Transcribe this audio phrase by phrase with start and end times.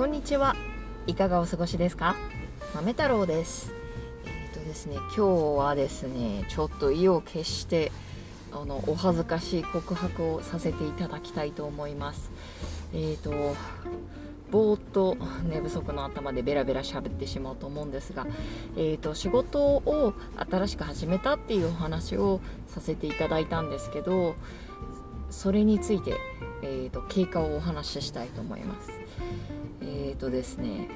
[0.00, 0.56] こんにちは。
[1.06, 2.16] いかがお過ごしですか？
[2.74, 3.70] 豆太郎です。
[4.24, 5.26] えっ、ー、とですね今日
[5.58, 7.92] はですねちょっと意を決して
[8.50, 12.32] あのお恥ずかしい告白をさせていただきたいと思います。
[12.94, 13.54] えっ、ー、と
[14.50, 18.26] ぼーっと寝不足の頭でベラベラ喋ってしまうと思うんですが、
[18.78, 20.14] えーと、仕事を
[20.50, 24.34] 新しく始めたっていうお話をさせていただいたんですけど
[25.28, 26.14] それについて、
[26.62, 28.88] えーと経過をお話ししたいと思います。
[30.10, 30.88] えっ、ー、とですね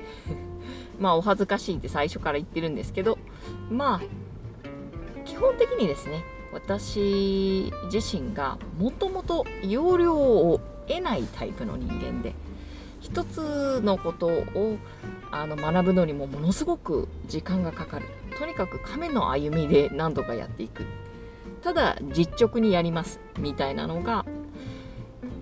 [0.98, 3.18] まあお恥ずかしいって最初から言ってるんですけど
[3.70, 12.34] まあ基本的にですね私自身がもともと要領を得ないタイプの人間で
[13.00, 14.78] 一つのことを
[15.30, 18.06] あの学ぶのにもものすごく時間がかかる。
[18.38, 20.84] とにかく亀の歩みで何度かやっていく。
[21.62, 23.20] ただ実直にやります。
[23.38, 24.24] みたいなのが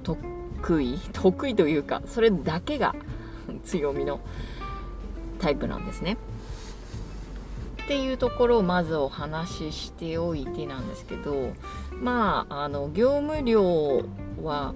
[0.02, 0.98] 得意？
[1.12, 2.96] 得意というかそれだけが
[3.64, 4.20] 強みの
[5.38, 6.16] タイプなんですね。
[7.82, 11.52] っていうところをまずお話ししておいてなんですけど
[12.00, 14.04] まああの業務量
[14.42, 14.72] は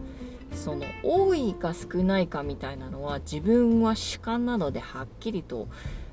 [0.53, 5.69] その多いか少ないかみたいなのは自分は主観なのではっきりと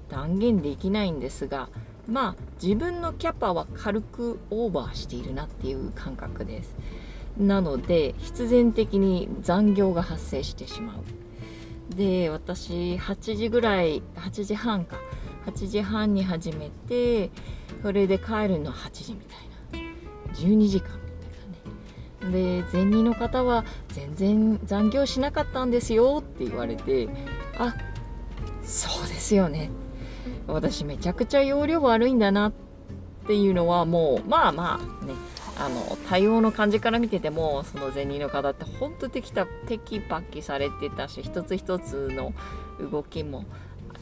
[0.09, 1.69] 断言できないんですが
[2.07, 6.75] まあ自分のキャパは軽くオーバーしているなっていう感覚です
[7.37, 11.22] なので必然的に残業が発生してしまう
[11.89, 14.97] で私8時ぐらい8時半か。
[15.45, 17.29] 8時半に始めて
[17.81, 20.33] それで帰るの8時みたいな。
[20.33, 21.11] 12時間み
[22.21, 22.61] たいなね。
[22.63, 27.09] で前任の方は全然残業しなかったんですよって言われて
[27.57, 27.75] あ
[28.63, 29.69] そうですよね。
[30.47, 32.53] 私めちゃくちゃ容量悪いんだなっ
[33.27, 35.13] ていうのはもうまあまあね。
[35.57, 42.33] あの対応の感じから見ててもその前任の方って本当テキたテキパキされてたし一つ一つの
[42.91, 43.45] 動きも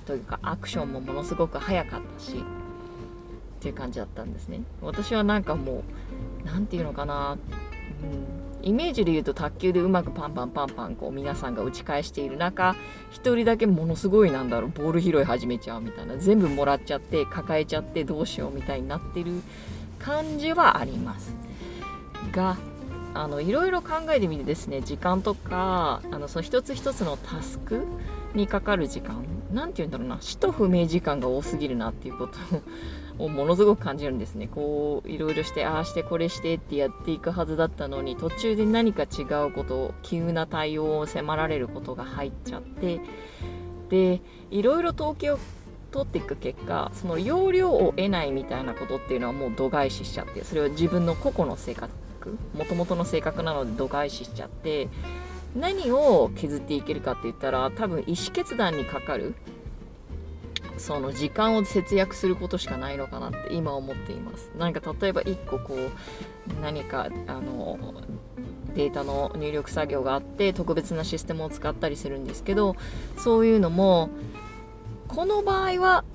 [0.06, 4.62] というかアクションもものすごく早かったしっていう感じだったんですね。
[4.82, 5.84] 私はなんかも
[6.44, 7.38] う何て言うのかな、
[8.62, 12.76] うん、イメージで言うと卓球でうまくパンパンパンパンこう皆さんが打ち返している中
[13.12, 19.32] 1人だけものすごいなんだろうボール拾い始めちゃうみたいな全部もらっちゃって抱えちゃってどうしようみたいになってる
[20.02, 21.36] 感じはあります。
[22.32, 22.58] が
[23.14, 27.86] あのいろいろ考えてみてですね時間とかあのその一つ一つのタスク
[28.34, 32.38] にかかる時間何て言うんだろうな使途不明時間が多すぎるなっていうこと
[33.22, 34.48] を ものすごく感じるんですね。
[34.48, 43.02] こういろいろしてああしてこれしてってやっていくはずだったのに途中で何か違うこと急な対応を迫られることが入っちゃって
[43.90, 45.40] でいろいろ統計を
[45.92, 51.92] 取っていく結果その容量を得ないみたいなことっていうのはもう度外視しちゃってそれは自分の個々の性格
[52.56, 54.88] もともとの性格なので度外視しちゃって
[55.56, 59.36] 何を削っていけるかって言ったら多分意思決断にかかる
[60.78, 64.50] その時間を節約することしかないのかなって今思っています。
[64.58, 67.78] 何か例えば1個こう何かあの
[68.74, 72.76] データの入力作業があって特別なシステムを使ったりするんですけど
[73.18, 74.10] そういうのも
[75.14, 76.06] この場合は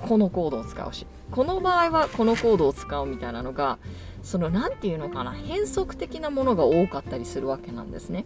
[0.00, 3.78] このコードを使うしこの場合はこのコードを使うみたいなのが
[4.22, 8.24] その何て言うのかな変則的なものが多かったりするわけなんですね。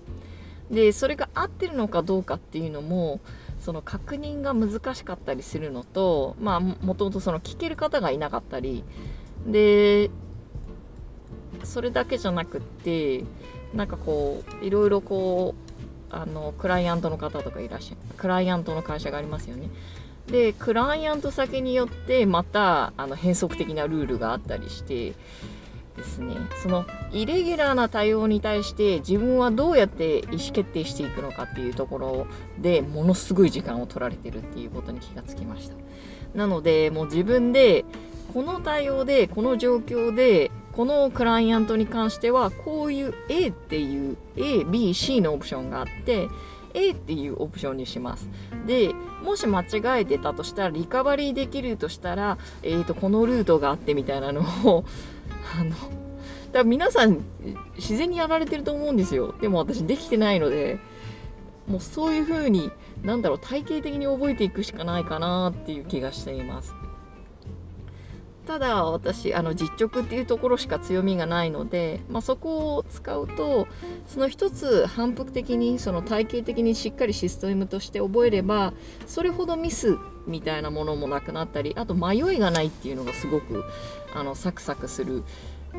[0.71, 3.21] でそれが合ってるのかどうかっていうのも
[3.61, 8.85] その確認が難しかったりするのとまあもともとその聞ける方がいなかったり
[9.47, 10.11] で
[11.65, 13.25] それだけじゃなくって
[13.75, 15.62] なんかこういろいろこう
[16.13, 19.71] あのクライアントの方とかいらっしゃるクライアントの会社がありますよね。
[20.27, 25.15] でクライアント先によってまたあの変則的なルールがあったりして
[25.97, 26.37] ですね。
[26.63, 32.27] そのイレギュラーな対応に対して自分はどうやって意思決定していくのかっていうところ
[32.59, 35.75] でものすごい時間を取られてるっていうことに気がつきました。
[36.35, 37.85] なのでもう自分で
[38.33, 46.29] この対応でこの状況でこのクライアントに関してはこういう A っていう ABC のオプションがあって
[46.75, 48.29] A っていうオプションにします。
[48.67, 54.85] でもし間違えてたとしたらリカバリーできるとしたら、えーと、このルートがあってみたいなのを
[55.59, 55.79] あのだか
[56.53, 57.21] ら皆さん
[57.77, 59.35] 自然にやられてると思うんですよ。
[59.41, 60.79] でも私できてないので
[61.69, 62.71] もうそういう風に
[63.03, 66.75] なんだろう体系的に覚えていくしかないかなっていう気がしています。
[68.47, 73.69] ただ私あの実直っていうところしか強みがないので、まあ、そこを使うと
[74.07, 78.73] その一つ反復的にその体系的にしっかりシステムとして覚えれば
[79.07, 79.97] それほどミス
[80.27, 83.65] みたいなものもなくなったりあと迷いがないっていうのがすごく
[84.15, 85.23] あのサクサクする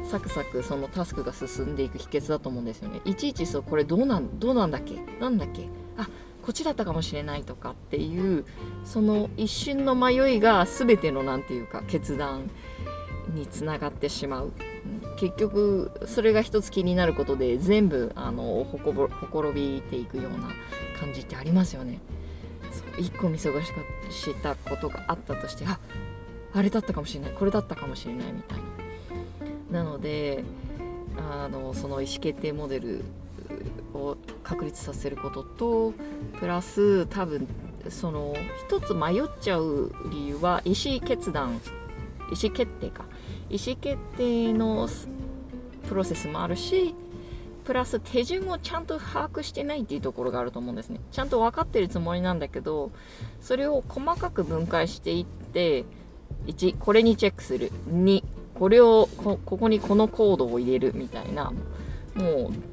[0.09, 3.01] サクサクそのタスクが進んでいく秘訣だと思うんですよね。
[3.05, 4.95] いちいちそうこれどうなんどうなんだっけ？
[5.19, 5.67] なんだっけ？
[5.97, 6.07] あ
[6.43, 8.45] こっちだったかもしれないとかっていう
[8.83, 12.49] その一瞬の迷いが全ての何て言うか決断
[13.33, 14.51] につながってしまう、
[15.17, 20.49] 結局それが一つ気になることで全部あのほこぼほころびていくような
[20.99, 21.99] 感じってありますよね。
[22.97, 23.71] 一個見過ごし
[24.41, 25.79] たことがあったとしてあ
[26.53, 27.31] あれだったかもしれない。
[27.31, 28.57] これだったかもしれないみたい
[29.71, 29.83] な。
[29.83, 30.43] なので
[31.17, 33.05] あのその意思決定モデル
[33.97, 35.93] を確立させることと
[36.39, 37.47] プラス多分
[37.89, 38.33] その
[38.67, 41.59] 一つ迷っちゃう理由は意思決断
[42.31, 43.05] 意思決定か。
[43.49, 44.87] 意思決定の
[45.87, 46.95] プロセスもあるし
[47.65, 50.99] プラス手順をちゃんと把握してないっていうところがあると思うんですね。
[51.11, 52.91] ちゃんと分かってるつもりなんだけど
[53.41, 55.85] それを細かく分解していって
[56.47, 57.71] 1これにチェックする。
[57.89, 58.23] 2
[58.55, 61.53] これをこここにこのコードを入れるみたいな。
[62.15, 62.72] もう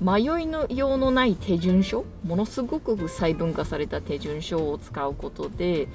[0.00, 2.04] 迷いのようのない手順書？
[2.24, 5.88] ものすごく細分化された手順書を使うことで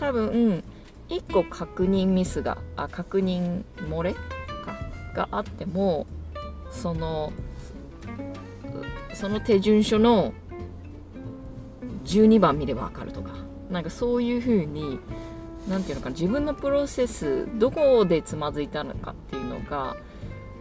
[0.00, 0.64] 多分
[1.08, 4.14] 1個確認ミスがあ確認漏れ？
[4.14, 4.20] か
[5.14, 6.06] があっても
[6.70, 7.32] その
[9.12, 10.32] その手順書の
[12.04, 13.32] 12番見れば分かるとか。
[13.70, 15.00] なんかそういう風に
[15.68, 19.96] 何て言うのかな自分のプロセスどこでつまずいたのかっていうのが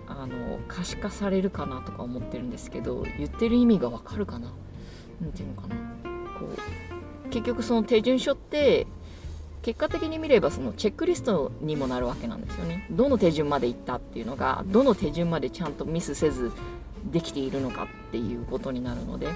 [0.07, 4.51] あの可視化されるかなとか思ってるんですけど言ってる意味がわかるかな
[5.21, 5.75] 何ていうのかな。
[6.39, 8.85] こう結局その手順書って
[9.61, 12.85] 結果的に見ればそのチェックリストにもなるわけなんですよね。
[12.91, 16.51] どの手順までいったっていうのがどの手順までちゃんとミスせず
[17.11, 19.27] できているのかっていうことになるので。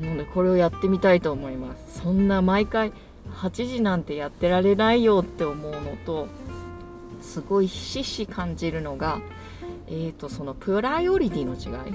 [0.00, 2.00] なのでこれをやってみたいと思います。
[2.00, 2.92] そんな毎回
[3.32, 6.26] 8時なんてやってられないよって思うのと
[7.24, 9.20] すごいひしひし感じるのが、
[9.88, 11.94] えーと、そのプライオリティの違い。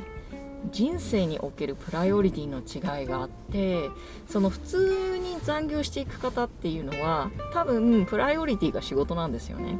[0.72, 3.90] 人生におけるプライオリティの違いがあって
[4.28, 9.80] その普通に残業していく方っていうのは多分プライオリティが仕事なんですよね。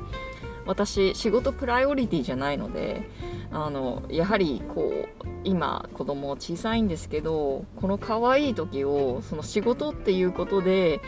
[0.66, 3.10] 私仕事プライオリティじゃないので
[3.52, 11.02] あのやはりこう今子供小さいんですけどこの可愛い時をその仕事っていうことで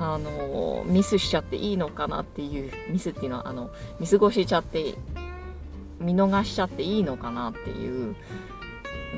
[0.00, 4.94] あのミスしちゃっていいのかなっていうミスっていうのはあの見過ごしちゃって
[6.00, 8.14] 見逃しちゃっていいのかなっていう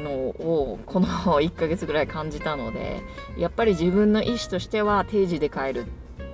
[0.02, 3.02] のをこの1ヶ月ぐらい感じたので
[3.36, 5.84] やっぱり自分の意思としては定時で帰る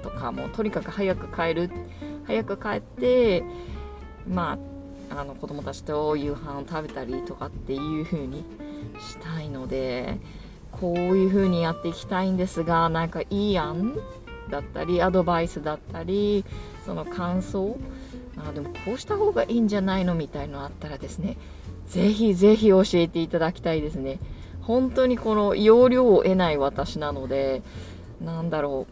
[0.03, 1.71] とかもうとにかく早く帰る
[2.27, 3.43] 早く帰って
[4.29, 4.59] ま
[5.11, 8.45] ああの子供たちと夕飯を食べたりとかっていう風に
[8.99, 10.19] したいので
[10.73, 13.95] こういう風にやっていきたいんですがなんかいい案
[14.51, 16.45] だったりアドバイスだったり
[16.85, 17.79] その感想
[18.37, 21.37] あでもこうした方がいいんじゃないのみたいのあったらですね
[21.89, 24.19] ぜひぜひ教えていただきたいですね。
[24.63, 27.63] 本当にこの要領を得ない私なので
[28.21, 28.87] なんだろ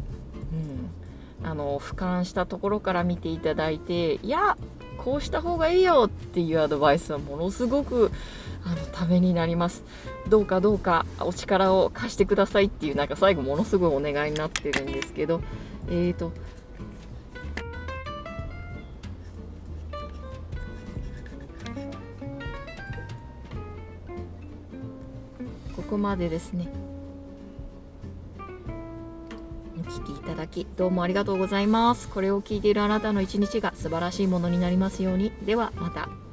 [0.52, 4.56] う、うん、あの俯瞰したところから見ていただいていや
[4.98, 8.12] こうした方がいいよっていうアドバイスはものすごく
[8.64, 9.84] あのためになります。
[10.28, 15.40] どうかどうかお力を貸してくださいっていうなんか最後ものすごいお願いになってるんですけど。
[15.88, 16.32] えーと
[25.76, 26.68] ここまでですね。
[29.76, 32.08] お聞きいただきどうもありがとうございます。
[32.08, 35.30] これを聞いているあなたの一日が素晴らしいものになりますように。
[35.44, 36.23] ではまた。